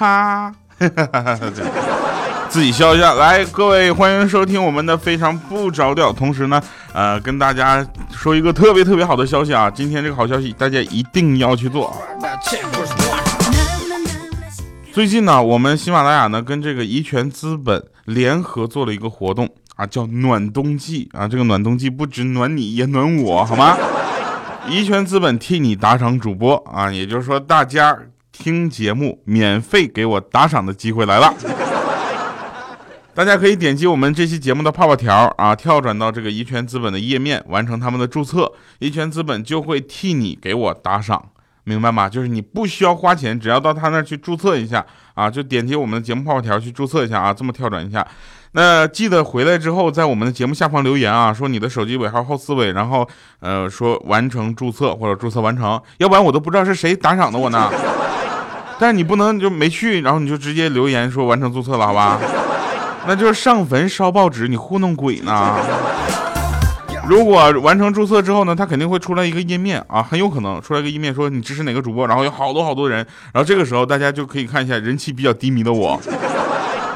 [0.00, 0.50] 哈，
[2.48, 3.12] 自己笑一下。
[3.12, 6.10] 来，各位欢迎收听我们的非常不着调。
[6.10, 6.58] 同时呢，
[6.94, 9.70] 呃，跟大家说一个特别特别好的消息啊！
[9.70, 11.94] 今天这个好消息，大家一定要去做。
[14.90, 21.28] 最近呢，我们喜马拉雅呢跟这个怡泉资本联合做了一个活动啊，叫暖冬季啊。
[21.28, 23.76] 这个暖冬季不止暖你，也暖我，好吗？
[24.66, 27.94] 怡泉资本替你打赏主播啊，也就是说，大家
[28.40, 31.32] 听节目免费给我打赏的机会来了。
[33.12, 41.22] 大家可以点击我们这期节目的泡泡条啊，跳转到这个怡泉资本的页面，完成他们的注册，怡泉资本就会替你给我打赏。
[41.64, 42.08] 明白吗？
[42.08, 44.84] 就是你不需要花钱，只要到他那儿去注册一下
[45.14, 48.04] 啊，就点击我们的节目泡泡条去注册一下啊，这么跳转一下。
[48.52, 53.06] 那记得回来之后，在我们的节目下方留言啊，说你的手机尾号后四位，然后
[53.40, 57.70] 呃说完成注册或者注册完成，要不然我都不知道是谁打赏的我呢。
[58.80, 62.18] 但是你不能就没去，然后你就直接留言说完成注册了，好吧？
[63.06, 65.54] 那就是上坟烧报纸，你糊弄鬼呢。
[67.06, 72.98] 如果完成注册之后呢，他肯定会出来一个页面啊，很有可能出来一个页面说你支持哪个主播，然后有好多好多人，
[73.32, 76.00] 然后这个时候大家就可以看一下人气比较低迷的我，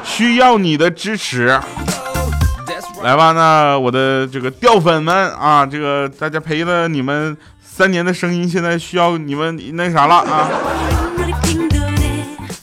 [0.03, 1.59] 需要你的支持，
[3.03, 10.49] 来吧，那我的这个掉粉们啊，这个大家陪了你们三年的声音，现在需要你们那啥了啊。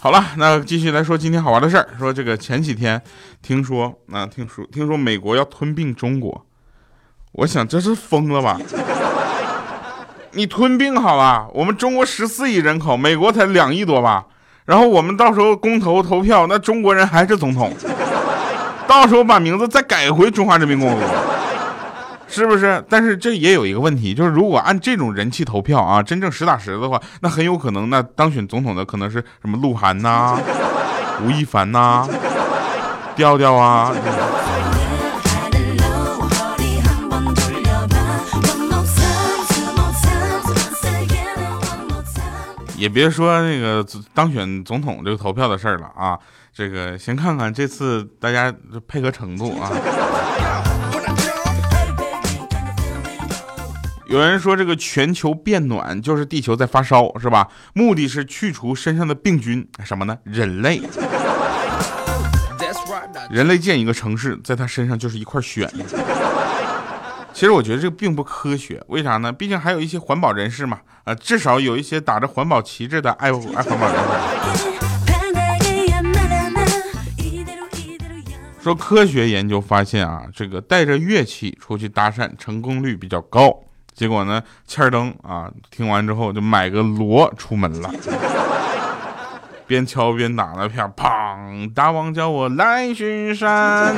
[0.03, 3.01] 好了，那继续来说今天好玩的事儿，说这个前几天
[3.41, 6.45] 听说啊，听说听说美国要吞并中国。
[7.31, 8.59] 我想这是疯了吧？
[10.35, 14.27] 你吞并好了，我们中国十四亿人口，美国才两亿多吧？
[14.65, 17.73] 然后我们到时候公投投票，那中国人还是总统，
[18.89, 21.07] 到时候把名字再改回中华人民共和国，
[22.33, 22.83] 是不是？
[22.89, 30.41] 但是这也有一个问题，就是如果按这种人气投票啊，真正实打实的话，那很有可能那当选总统的可能是什么鹿晗呐、
[31.23, 32.09] 吴亦凡呐、
[33.15, 33.95] 调调啊。
[42.79, 46.19] 也别说那个当选总统这个投票的事儿了啊，
[46.53, 48.53] 这个先看看这次大家
[48.89, 49.71] 配合程度啊。
[54.13, 57.49] 有人说这个全球变暖就是地球在发烧，是吧？
[57.73, 60.19] 目的是去除身上的病菌，什么呢？
[60.25, 60.83] 人类。
[63.31, 65.67] 人类建一个城市，在他身上就是一块雪。
[67.33, 69.33] 其实我觉得这个并不科学，为啥呢？
[69.33, 74.69] 毕竟还有一些环保人士嘛，啊，至少有一些打着环保旗帜的爱爱环保人士。
[78.61, 83.59] 说科学研究发现啊，这个带着乐器出去搭讪成功率比较高。
[84.03, 87.89] 结果呢，欠儿登啊，听完之后就买个锣出门了，
[89.65, 91.73] 边敲边打那片，砰！
[91.73, 93.95] 大王叫我来巡山。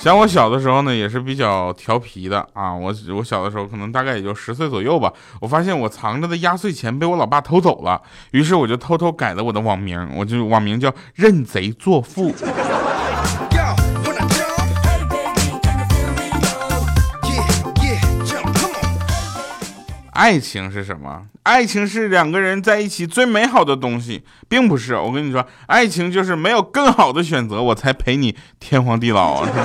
[0.00, 2.74] 像我小的时候呢，也是比较调皮的啊。
[2.74, 5.12] 我我小的时候可能大概也就十岁左右吧。
[5.40, 12.34] 我发现我藏着的压岁钱被我老爸偷走了，于是我就偷偷改了我的网名，我就网名叫认贼作父。
[20.22, 21.22] 爱情是什么？
[21.42, 24.94] 爱情是两个人在一起最美好的东西，并不是。
[24.94, 29.48] 我跟你说，爱情就是没有更好的选择，我才陪你天荒地老啊！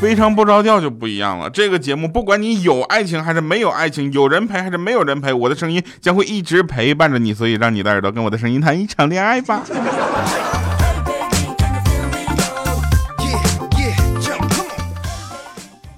[0.00, 1.50] 非常不着调就不一样了。
[1.50, 7.34] 这个节目，不管你有爱情还是没有爱情，有人陪还是没有人陪，我的声音将会一直陪伴着你。
[7.34, 9.62] 所以，让你的耳朵跟我的声音谈一场恋爱吧。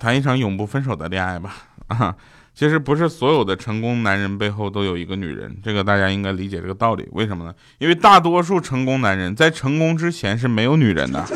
[0.06, 1.56] 谈一场永不分手的恋爱吧
[1.88, 2.14] 啊！
[2.54, 7.08] 其实不是所有的成功男人背后都有一个女人，这个大家应该理解这个道理。
[7.10, 7.52] 为什么呢？
[7.78, 11.26] 因为大多数成功男人在成功之前是没有女人的，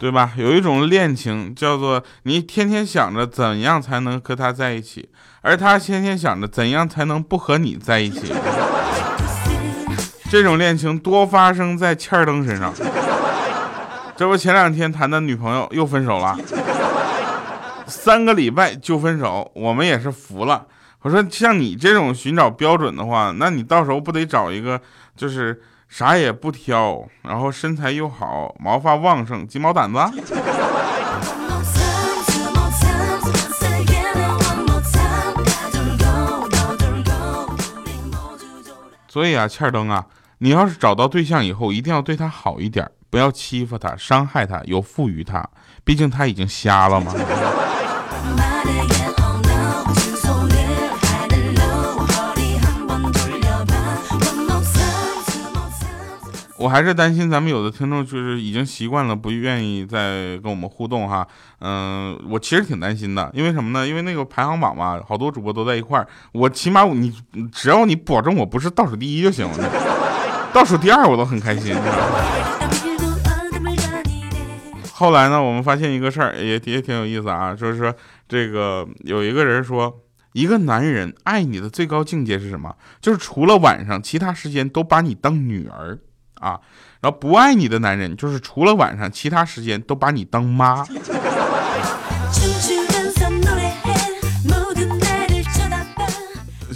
[0.00, 0.32] 对吧？
[0.36, 5.08] 有一种恋情叫做你天天想着怎样才能和他在一起，
[5.42, 8.32] 而他天天想着怎样才能不和你在一起。
[10.30, 12.72] 这种恋情多发生在欠儿登身上，
[14.14, 16.38] 这不前两天谈的女朋友又分手了，
[17.86, 20.66] 三个礼拜就分手，我们也是服了。
[21.00, 24.78] 我说像你这种寻找标准的话，那你到时候不得找一个
[25.16, 30.22] 就是啥也不挑，然后身材又好，毛发旺盛，鸡毛掸子。
[39.08, 40.04] 所以啊，欠儿登啊。
[40.40, 45.44] 你要是找到对象以后，一定要对他好一点，不要欺负他、伤害他、有负于他，
[45.82, 47.12] 毕竟他已经瞎了嘛。
[56.60, 61.26] 我还是担心咱们有的听众就是已经习惯了，不愿意再跟我们互动哈。
[61.60, 63.86] 嗯，我其实挺担心的，因为什么呢？
[63.86, 66.06] 因为那个排行榜嘛，好多主播都在一块儿。
[66.32, 67.12] 我起码你
[67.52, 69.56] 只要你保证我不是倒数第一就行了，
[70.52, 71.76] 倒数第二我都很开心。
[74.92, 77.94] 后来呢，我们发现一个事儿，也也挺有意思啊，就是说
[78.28, 80.00] 这个有一个人说，
[80.32, 82.74] 一个男人爱你的最高境界是什么？
[83.00, 85.98] 就是除了晚上，其他时间都把你当女儿。
[86.40, 86.60] 啊，
[87.00, 90.84] 然后不爱你的男人，就是除了晚上，其他时间都把你当妈。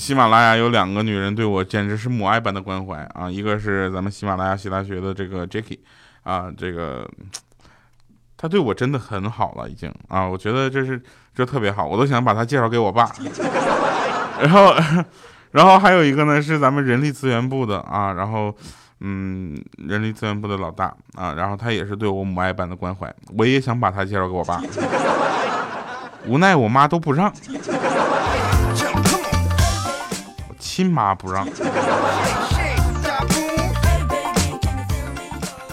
[0.03, 5.79] 喜马拉雅有两个女人对我简直是母爱般的关怀啊，一个是咱们喜马拉雅喜大学的这个 Jacky，
[6.25, 7.09] 啊，这个
[8.37, 11.01] 他对我真的很好了，已经啊，我觉得这是
[11.33, 13.09] 这特别好，我都想把他介绍给我爸。
[14.43, 14.75] 然后，
[15.53, 18.53] 然后还有一个呢是咱们人力资源部的啊，然后。
[19.05, 24.63] 嗯，人力资源部的老大啊，然后他也是对我母爱般的关怀，我也想把他介绍给我爸，
[26.27, 27.33] 无奈我妈都不让，
[30.73, 31.47] 亲妈不让。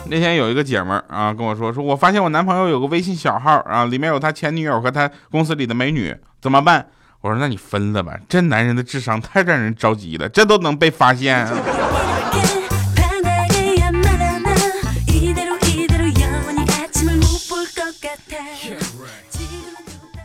[0.07, 6.86] 那天有一个姐们儿啊跟我说，说我发现我男朋友有个微信小号啊，里面有他前女友和他公司里的美女，怎么办？
[7.22, 11.48] 我说那你分了吧，这男人的智商太让人着急了，这都能被发现。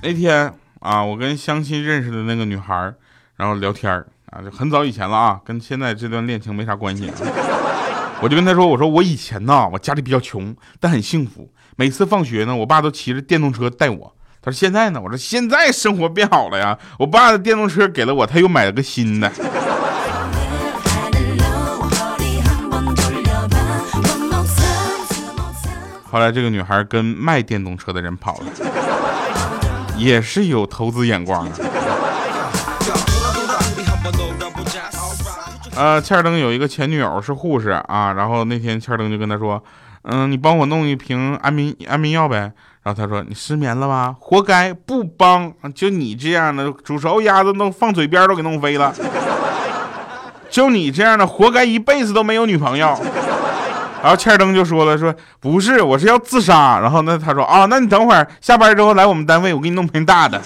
[0.02, 2.92] 那天啊，我跟相亲认识的那个女孩
[3.36, 7.08] 然后聊天儿啊，就很早以前了啊，跟现在这段恋情没啥关系。
[8.20, 11.48] 我就跟他说，我说我以前呢，我家里比较穷，但很幸福。
[11.76, 14.12] 每次放学呢，我爸都骑着电动车带我。
[14.42, 19.30] 他说现在呢，我说现在生活变好了呀，我爸的电动车给了我，他又买了个新的。
[26.10, 28.46] 后来这个女孩跟卖电动车的人跑了。
[29.96, 31.73] 也是有投资眼光的。
[35.76, 39.62] 呃，欠灯有一个前女友是护士啊，然后那天欠灯就跟他说
[40.04, 42.52] ：“嗯，你帮我弄一瓶安眠安眠药呗。”
[42.84, 44.14] 然后他说：“你失眠了吧？
[44.20, 48.94] 活该，不帮，就你这样的煮熟鸭子弄放嘴边都给弄飞了，
[50.50, 52.94] 就你这样的活该一辈子都没有女朋友。”
[54.02, 60.38] 然后欠灯就说了：“说不是，我是要自杀。”然后那他说：“啊，那你等会儿下班之后来我们单位，我给你弄瓶大的。”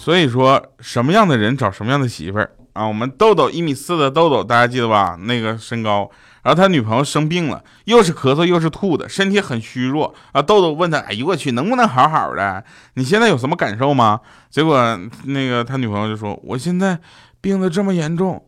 [0.00, 2.86] 所以说，什么样的人找什么样的媳妇儿啊？
[2.86, 5.14] 我们豆豆一米四的豆豆，大家记得吧？
[5.20, 6.10] 那个身高。
[6.42, 10.40] 然后他女朋友生病了，又是咳嗽又是吐的，身体很虚弱啊。
[10.40, 12.64] 豆豆问他：“哎呦我去，能不能好好的？
[12.94, 14.18] 你现在有什么感受吗？”
[14.48, 16.98] 结果那个他女朋友就说：“我现在
[17.42, 18.42] 病得这么严重，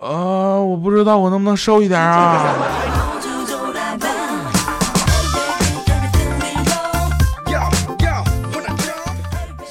[0.00, 2.52] 呃，我不知道我能不能瘦一点啊。”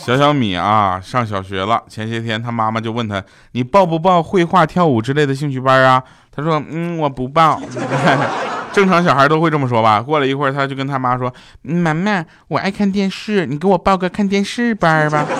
[0.05, 1.81] 小小米啊，上小学了。
[1.89, 7.59] 前些天他妈妈就问他：“你报不报绘画、跳舞之类的兴趣班啊？”他说：“嗯，我不报。
[8.71, 9.99] ”正常小孩都会这么说吧。
[9.99, 11.33] 过了一会儿，他就跟他妈说
[11.63, 15.25] ：“妈妈，我爱看电视，你给我报个看电视班吧。”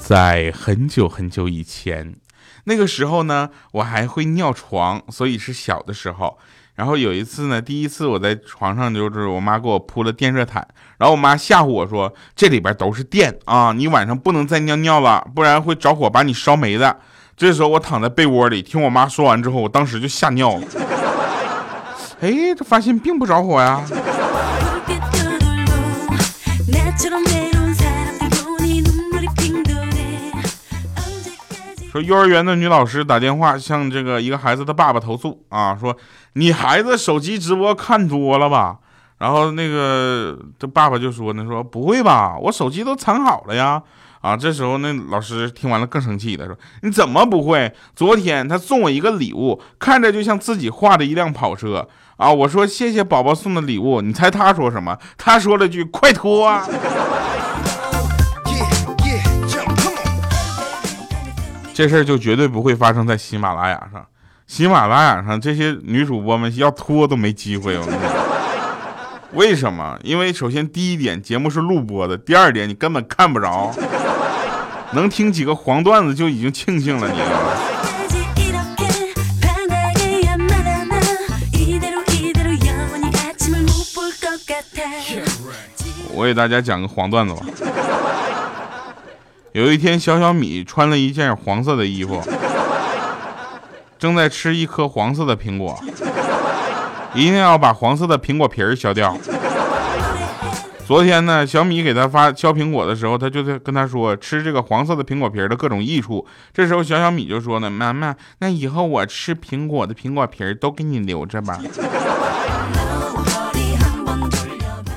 [0.00, 2.14] 在很久很久以前，
[2.64, 6.38] 那个时候呢，我还会尿床，所以是小的时候。
[6.80, 16.96] 然后有一次呢，第一次我在床上，就是我妈给我铺了电热毯，然后我妈吓唬我说：“这里边都是电啊，你晚上不能再尿尿了，不然会着火把你烧没的。”
[17.36, 20.62] 这时候我躺在被窝里，听我妈说完之后，我当时就吓尿了。
[22.22, 23.82] 哎，这发现并不着火呀。
[31.90, 35.96] 说幼儿园的女老师打电话向这个一个孩子的爸爸投诉啊，说
[36.34, 38.78] 你孩子手机直播看多了吧？
[39.18, 43.82] 然后那个这爸爸就说呢，说不会吧，我手机都藏好了呀。
[44.20, 47.72] 啊，这时候那老师听完了更生气了，说你怎么不会？
[47.96, 52.30] 昨天他送我一个礼物，看着就像自己画的一辆跑车啊。
[52.30, 54.96] 我说谢谢宝宝送的礼物，你猜他说什么？
[55.18, 56.46] 他说了句快脱。
[56.46, 56.64] 啊
[61.80, 64.04] 这事儿就绝对不会发生在喜马拉雅上。
[64.46, 68.12] 喜马拉雅上这些女主播们要脱都没机会，我跟你讲。
[69.32, 69.98] 为什么？
[70.02, 73.74] 因为首先第一点，节目是录播的；第二点，你根本看不着，
[74.92, 77.18] 能听几个黄段子就已经庆幸了你。
[86.12, 87.40] 我给大家讲个黄段子吧。
[89.52, 92.22] 有一天，小小米穿了一件黄色的衣服，
[93.98, 95.76] 正在吃一颗黄色的苹果。
[97.14, 99.16] 一定要把黄色的苹果皮儿削掉。
[100.86, 106.24] 昨天呢，小米给他发削苹果的时候，他就在跟他说吃这个黄色的苹果皮儿的各种益处。
[106.52, 111.60] 这时候小小米就说呢：“妈妈，那以后我吃苹果的苹果皮儿都给你留着吧。”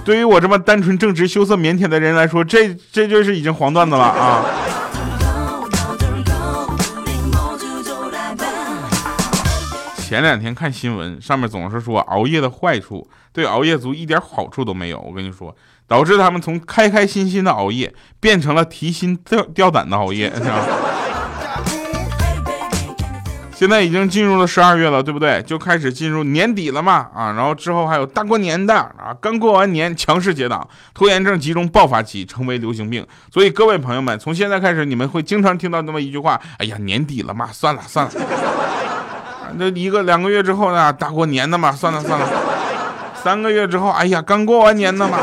[0.06, 4.44] 对于我这么单纯正直、羞涩腼腆的人来说，这这就是已经黄段子了啊。
[9.98, 15.00] 前两天看新闻，上面总是说熬夜的坏处，对熬夜族一点好处都没有。
[15.00, 15.56] 我跟你说，
[15.88, 20.68] 导致他们从开开心心的熬夜，变成了提心吊吊胆的熬夜，是吧？
[23.56, 25.42] 现在已经进入了十二月了，对不对？
[25.44, 33.06] 就开始进入年底了嘛，啊，然后之后还有大过年的啊，刚过完年，强势结党，拖延症集中爆发期，成为流行病。
[33.32, 38.12] 所以各位朋友们，从现在开始，你们会经常听到那么一句话：哎呀，年底了嘛，算了算了。
[39.56, 40.92] 那一个两个月之后呢？
[40.92, 42.28] 大过年的嘛，算了算了。
[43.24, 45.20] 三个月之后，哎呀，刚过完年的嘛。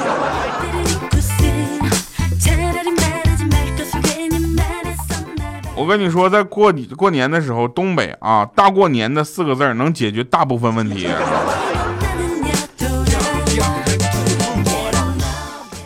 [5.80, 11.08] 我跟你说，在过过年的时候，东北啊，大过年的四个字能解决大部分问题。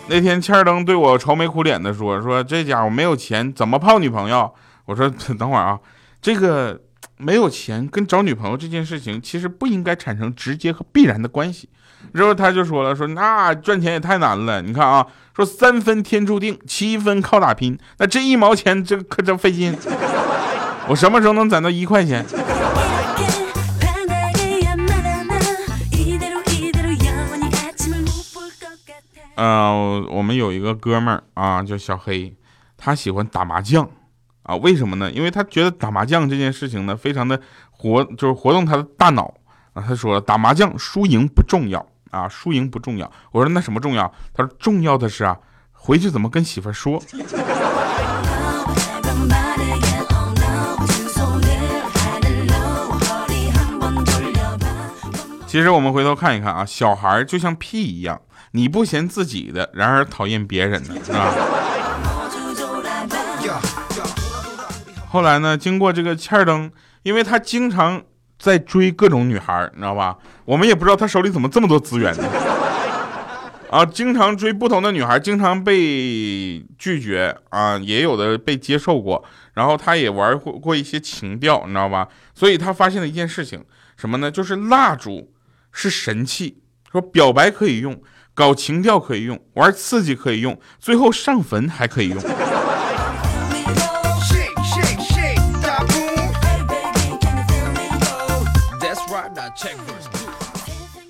[0.09, 4.53] 那天欠儿登对我愁眉苦脸的说：“说这家伙没有钱，怎么泡女朋友？”
[4.87, 5.09] 我说
[5.39, 5.79] ：“等会儿啊，
[6.21, 6.81] 这个。”
[7.17, 11.69] 没有钱跟找女朋友这件事情，其实不应该产生直接和必然的关系。
[12.15, 14.63] 之后他就说了，说那赚钱也太难了。
[14.63, 15.05] 你看啊，
[15.35, 17.77] 说三分天注定，七分靠打拼。
[17.99, 19.77] 那这一毛钱，这可真费劲。
[20.87, 22.25] 我什么时候能攒到一块钱？
[29.37, 32.33] 嗯，我们有一个哥们儿啊，叫小黑，
[32.77, 33.89] 他喜欢打麻将。
[34.45, 35.11] 啊，为什么呢？
[35.11, 37.41] 因为他觉得打麻将这件事情呢，非常的
[37.71, 39.35] 活，就是活动他的大脑
[39.73, 39.83] 啊。
[39.85, 43.11] 他说打麻将输赢不重要啊，输赢不重要。
[43.33, 44.13] 我说那什么重要？
[44.33, 45.37] 他说重要的是啊，
[45.73, 47.03] 回去怎么跟媳妇说。
[55.47, 58.21] 其实我们回头看一看啊，小孩就像屁一样，
[58.53, 61.33] 你不嫌自己的，然而讨厌别人的，是吧？
[65.09, 65.57] 后来呢？
[65.57, 66.73] 经过这个欠儿灯，
[67.05, 68.03] 因为他经常
[68.45, 70.15] 在追各种女孩，你知道吧？
[70.45, 72.25] 我们也不知道他手里怎么这么多资源呢？
[73.71, 79.25] 啊，经常追不同的女孩，经常被拒绝啊，也有的被接受过。
[79.55, 82.07] 然后他也玩过过一些情调，你知道吧？
[82.35, 83.65] 所以他发现了一件事情，
[83.97, 84.31] 什么呢？
[84.31, 85.33] 就是蜡烛
[85.73, 86.59] 是神器，
[86.93, 87.99] 说表白可以用，
[88.35, 92.19] 搞情调可以用，玩刺激可以用，最后上坟还可以用。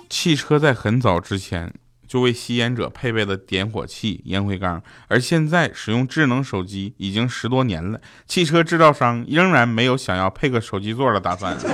[0.09, 1.73] 汽车在很早之前
[2.07, 11.57] 就为吸烟者配备了点火器、烟灰缸，而现在使用智能手机已经十多年了，汽车制造商仍然没有想要配个手机座的打算。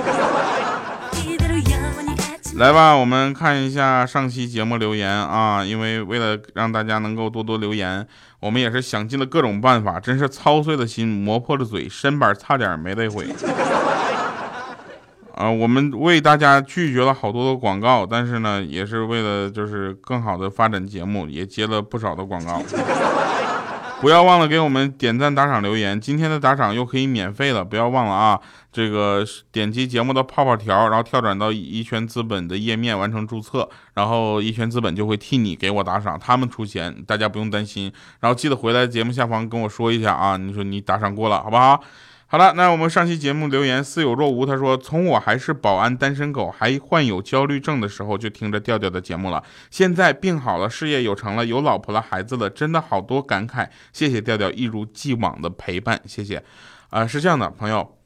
[2.56, 8.06] 来吧，我们看一下上期节目留言啊，因为为了让大家能够多多留言，
[8.40, 13.26] 我们也是想尽了各种办法，真是操碎了心，磨破了嘴，身板差点没累毁。
[15.42, 22.62] 啊，我们为大家拒绝了好多的广告，但是呢，也是为了就是更好的发展节目，也接了不少的广告。
[24.00, 26.00] 不要忘了给我们点赞、打赏、留言。
[26.00, 28.40] 今天的打赏又可以免费了，不要忘了啊！
[28.72, 37.92] 这个点击节目的泡泡条，然后跳转到一拳资本的页面完成注册，然后一拳资本就会替你给我打赏，他们出钱，大家不用担心。
[38.20, 41.80] 然后记得回来节目下方跟我说一下啊，你说你打赏过了，好不好？
[42.32, 44.46] 好了，那我们上期节目留言似有若无。
[44.46, 49.44] 他说：“从我还是保安单身狗，还患有焦虑症的时候，就听着调调的节目了。
[49.70, 53.68] 现在病好了，事业有成了，有老婆了，孩子了，真的好多感慨。
[53.92, 56.42] 谢谢调调一如既往的陪伴，谢谢。
[56.88, 57.98] 啊，是这样的，朋友，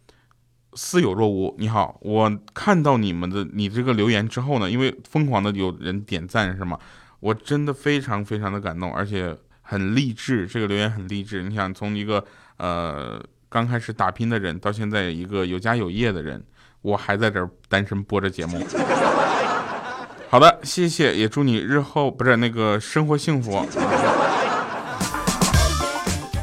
[0.75, 6.77] 似有若无，你好，我看到你们的你这个留言之后呢，因为疯狂的有人点赞是吗？
[7.21, 10.49] 我真的非常非常的感动，而且很励志。
[10.49, 11.45] 这个留言很励志。
[11.45, 12.25] 你想从一个
[12.57, 13.25] 呃。”
[13.57, 16.45] 刚开始打拼的人，到现在一个有家有业的人，
[16.83, 18.63] 我还在这儿单身播着节目。
[20.29, 23.67] 好的，谢谢，也祝你日后不是那个生活幸福。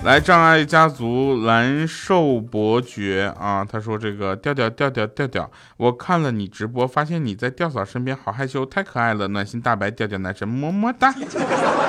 [0.03, 11.13] 来，障碍家族蓝瘦伯爵啊，他说这个调调调调调调，我看了你直播，发现你在调嫂身边好害羞，太可爱了，暖心大白调调男神么么哒。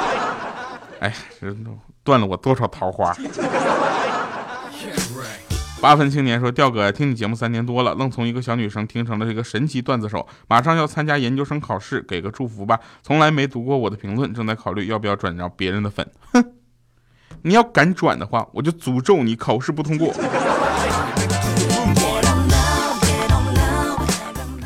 [1.00, 1.14] 哎，
[2.02, 3.16] 断了我多少桃花。
[5.84, 12.80] 八分青年说：“调哥，听你节目三年多了，愣从一个小女生听成了这个神奇段子手，马上要参加研究生考试，给个祝福吧。
[13.02, 16.10] 从来没读过我的评论，正在考虑要不要转让别人的粉。
[16.32, 16.42] 哼，
[17.42, 20.14] 你要敢转的话，我就诅咒你考试不通过。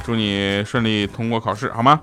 [0.05, 2.01] 祝你顺利通过考试，好吗？”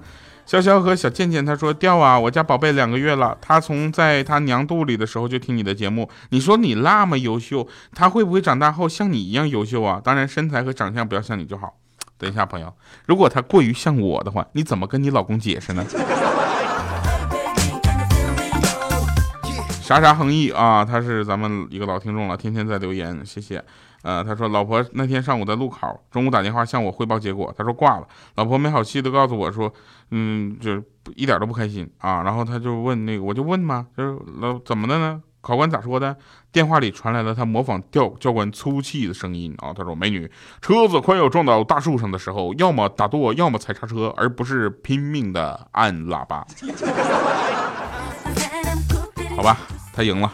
[0.47, 6.07] 潇潇和小健健他说掉啊，我家宝贝两个月了，他从在他娘肚里的时候就听你的节目。
[6.29, 9.99] 你说你那么优秀，他会不会长大后像你一样优秀啊？
[10.05, 11.73] 当然身材和长相不要像你就好。
[12.19, 12.71] 等一下，朋友，
[13.07, 15.83] 如果他过于像我的话，你怎么跟你老公解释呢？
[19.81, 23.63] 啥啥恒毅啊，他是咱们一个老听众了，天天在留言，谢谢。
[24.05, 28.07] 呃，他说老婆那天上午在路考，中午打电话向我汇报结果，他说挂了。
[28.35, 29.73] 老婆没好气的告诉我说，
[30.11, 30.83] 嗯，就是
[31.15, 32.21] 一点都不开心啊。
[32.21, 35.19] 然后他就问那个，我就问嘛，就是老怎么的呢？
[35.41, 36.15] 考官咋说的？
[36.51, 39.73] 电话里传来了他模仿教教官粗气的声音啊。
[39.73, 40.29] 他说美女，
[40.61, 46.45] 车子快要撞到大树上的时候，要么打舵，要么踩刹车，而不是拼命的按喇叭。
[49.35, 49.57] 好吧，
[49.91, 50.31] 他赢了。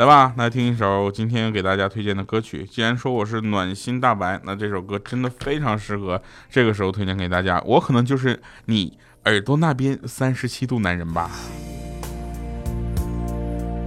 [0.00, 2.64] 来吧，来听一首今天给大家推荐的歌曲。
[2.64, 7.62] 既然说我是暖心大白，那这首歌真的非常适合这个时候推荐给大家。
[7.66, 11.30] 我可能就是你耳朵那边三十七度男人吧。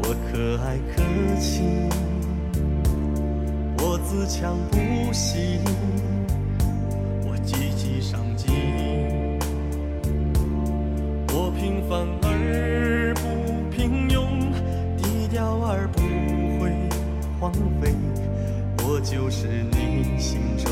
[0.03, 1.01] 我可爱可
[1.39, 1.89] 亲，
[3.80, 5.58] 我自强不息，
[7.26, 8.54] 我积极上进，
[11.30, 12.83] 我平凡而
[17.43, 17.51] 荒
[17.82, 17.93] 废，
[18.86, 20.71] 我就是你心中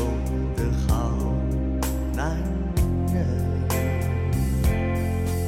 [0.56, 1.12] 的好
[2.16, 2.34] 男
[3.12, 3.26] 人。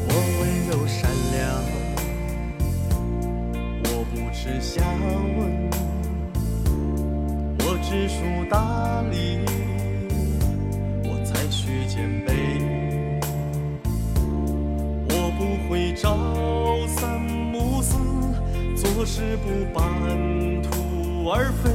[0.06, 1.42] 我温柔善良，
[3.84, 4.84] 我不耻下
[5.38, 5.40] 问，
[7.60, 9.40] 我知书达理，
[11.04, 12.34] 我才学兼备，
[15.08, 16.06] 我不会朝
[16.86, 17.96] 三暮四，
[18.76, 19.88] 做事不半
[21.24, 21.30] 途。
[21.30, 21.70] 而飞，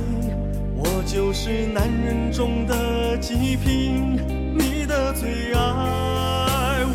[0.76, 4.16] 我就是男人中的极品，
[4.56, 6.86] 你的最爱。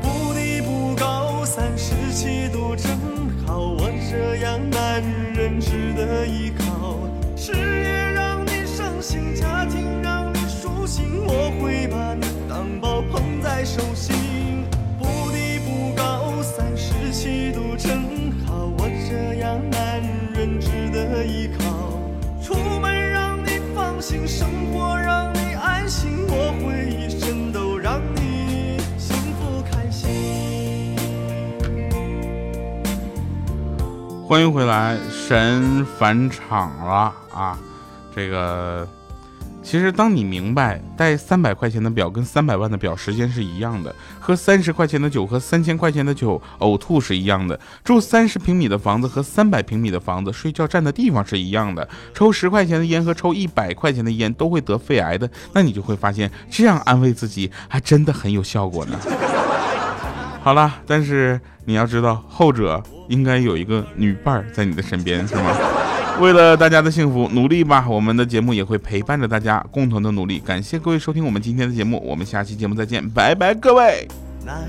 [0.00, 2.90] 不低不高，三十七度正
[3.46, 5.02] 好，我这样男
[5.34, 6.98] 人值得依靠。
[7.36, 14.64] 事业让你上心，家庭让你舒心，我会把你当宝捧在手心。
[14.98, 19.93] 不低不高，三十七度正好，我这样男
[20.34, 20.60] 人。
[20.60, 21.64] 值得依靠，
[22.42, 30.96] 出门让你放心，生活让你安心，我会一生都让你幸福开心。
[34.28, 37.58] 欢迎回来，神返场了啊！
[38.14, 38.86] 这个。
[39.64, 59.00] 其实，当你明白带三百块钱的表跟三百万的表时间是一样的，喝三十块钱的酒和三千块钱的酒呕吐是一样的，住三十平米的房子和三百平米的房子睡觉占的地方是一样的，抽十块钱的烟和抽一百块钱的烟都会得肺癌的，那你就会发现这样安慰自己还真的很有效果呢。
[60.44, 65.56] 好了，但是你要知道，后者应该有一个女伴在你的身边，是吗？
[66.20, 67.86] 为了大家的幸福，努力吧！
[67.88, 70.38] 我们的节目也会陪伴着大家，共同的努力。
[70.38, 74.06] 感谢各位收听我们今天的节目，我们下期节目再见，拜拜，各位。
[74.44, 74.62] 男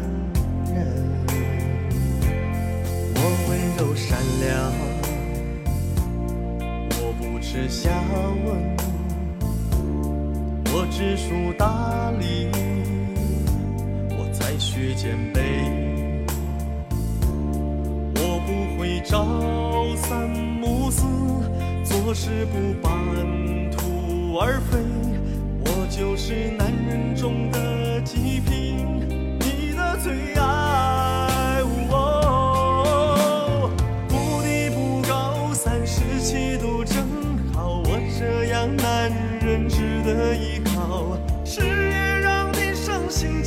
[0.65, 0.87] 人，
[3.15, 4.73] 我温柔善良，
[6.99, 7.91] 我不耻下
[8.43, 8.75] 问，
[10.73, 12.49] 我知书达理，
[14.17, 15.41] 我才学兼备。
[18.17, 19.64] 我不会朝三暮四，
[22.05, 22.93] 若是不半
[23.71, 24.77] 途而废，
[25.65, 28.99] 我就是男人中的极品，
[29.39, 31.63] 你的最爱。
[31.89, 33.71] 哦，
[34.07, 37.03] 不低不高，三十七度正
[37.51, 41.17] 好，我这样男人值得依靠。
[41.43, 43.43] 事业让你伤心。